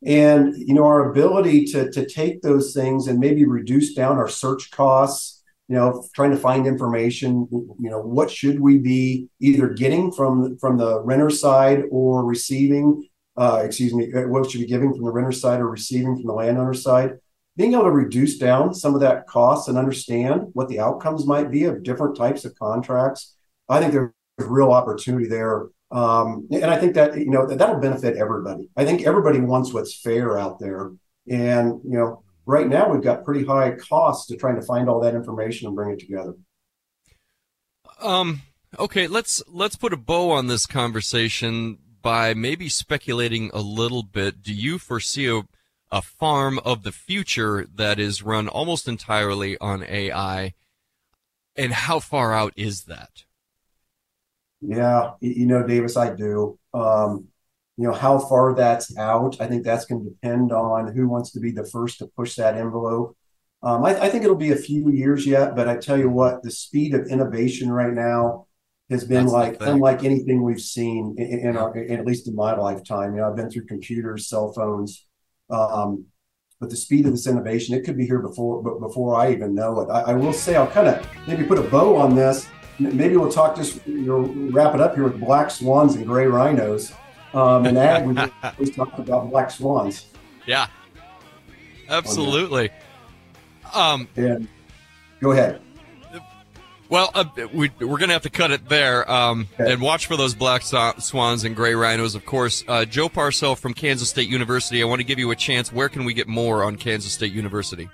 [0.05, 4.29] and you know our ability to to take those things and maybe reduce down our
[4.29, 5.41] search costs.
[5.69, 7.47] You know, trying to find information.
[7.51, 13.07] You know, what should we be either getting from from the renter side or receiving?
[13.35, 16.25] Uh, excuse me, uh, what should be giving from the renter side or receiving from
[16.25, 17.17] the landowner side?
[17.55, 21.51] being able to reduce down some of that cost and understand what the outcomes might
[21.51, 23.35] be of different types of contracts,
[23.69, 25.67] I think there's real opportunity there.
[25.93, 28.69] Um, and I think that you know that that'll benefit everybody.
[28.75, 30.91] I think everybody wants what's fair out there,
[31.29, 34.99] and you know right now we've got pretty high costs to trying to find all
[35.01, 36.33] that information and bring it together.
[38.01, 38.41] Um.
[38.79, 39.07] Okay.
[39.07, 44.41] Let's let's put a bow on this conversation by maybe speculating a little bit.
[44.41, 45.43] Do you foresee a
[45.93, 50.55] a farm of the future that is run almost entirely on AI.
[51.55, 53.25] And how far out is that?
[54.65, 56.57] Yeah, you know, Davis, I do.
[56.73, 57.27] Um,
[57.77, 61.31] you know, how far that's out, I think that's going to depend on who wants
[61.31, 63.17] to be the first to push that envelope.
[63.63, 66.43] Um, I, I, think it'll be a few years yet, but I tell you what,
[66.43, 68.47] the speed of innovation right now
[68.89, 72.35] has been that's like unlike anything we've seen in, in our, in, at least in
[72.35, 73.15] my lifetime.
[73.15, 75.05] You know, I've been through computers, cell phones,
[75.49, 76.05] um,
[76.59, 79.55] but the speed of this innovation, it could be here before, but before I even
[79.55, 79.89] know it.
[79.89, 82.47] I, I will say, I'll kind of maybe put a bow on this.
[82.79, 84.19] Maybe we'll talk just you know,
[84.51, 86.91] wrap it up here with black swans and gray rhinos.
[87.33, 90.07] Um, and ag, we always talked about black swans.
[90.45, 90.67] Yeah,
[91.89, 92.69] absolutely.
[93.73, 94.47] Um, and
[95.19, 95.61] go ahead.
[96.89, 99.73] Well, uh, we, are going to have to cut it there um, okay.
[99.73, 102.63] and watch for those black swans and gray rhinos, of course.
[102.67, 105.73] Uh, Joe Parcell from Kansas State University, I want to give you a chance.
[105.73, 107.89] Where can we get more on Kansas State University?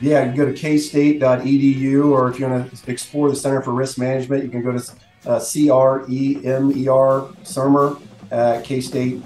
[0.00, 3.72] Yeah, you can go to kstate.edu, or if you want to explore the Center for
[3.72, 4.92] Risk Management, you can go to
[5.26, 9.22] uh, C-R-E-M-E-R, CERMER, at K-State.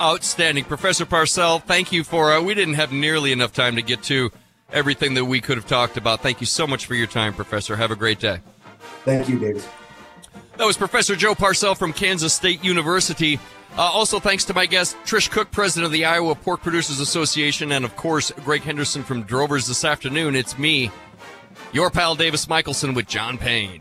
[0.00, 0.64] Outstanding.
[0.64, 4.30] Professor Parcell, thank you for, uh, we didn't have nearly enough time to get to
[4.72, 6.20] everything that we could have talked about.
[6.20, 7.76] Thank you so much for your time, Professor.
[7.76, 8.40] Have a great day.
[9.04, 9.64] Thank you, David.
[10.60, 13.40] That was Professor Joe Parcell from Kansas State University.
[13.78, 17.72] Uh, also, thanks to my guest, Trish Cook, president of the Iowa Pork Producers Association,
[17.72, 20.36] and of course, Greg Henderson from Drovers this afternoon.
[20.36, 20.90] It's me,
[21.72, 23.80] your pal Davis Michaelsen with John Payne.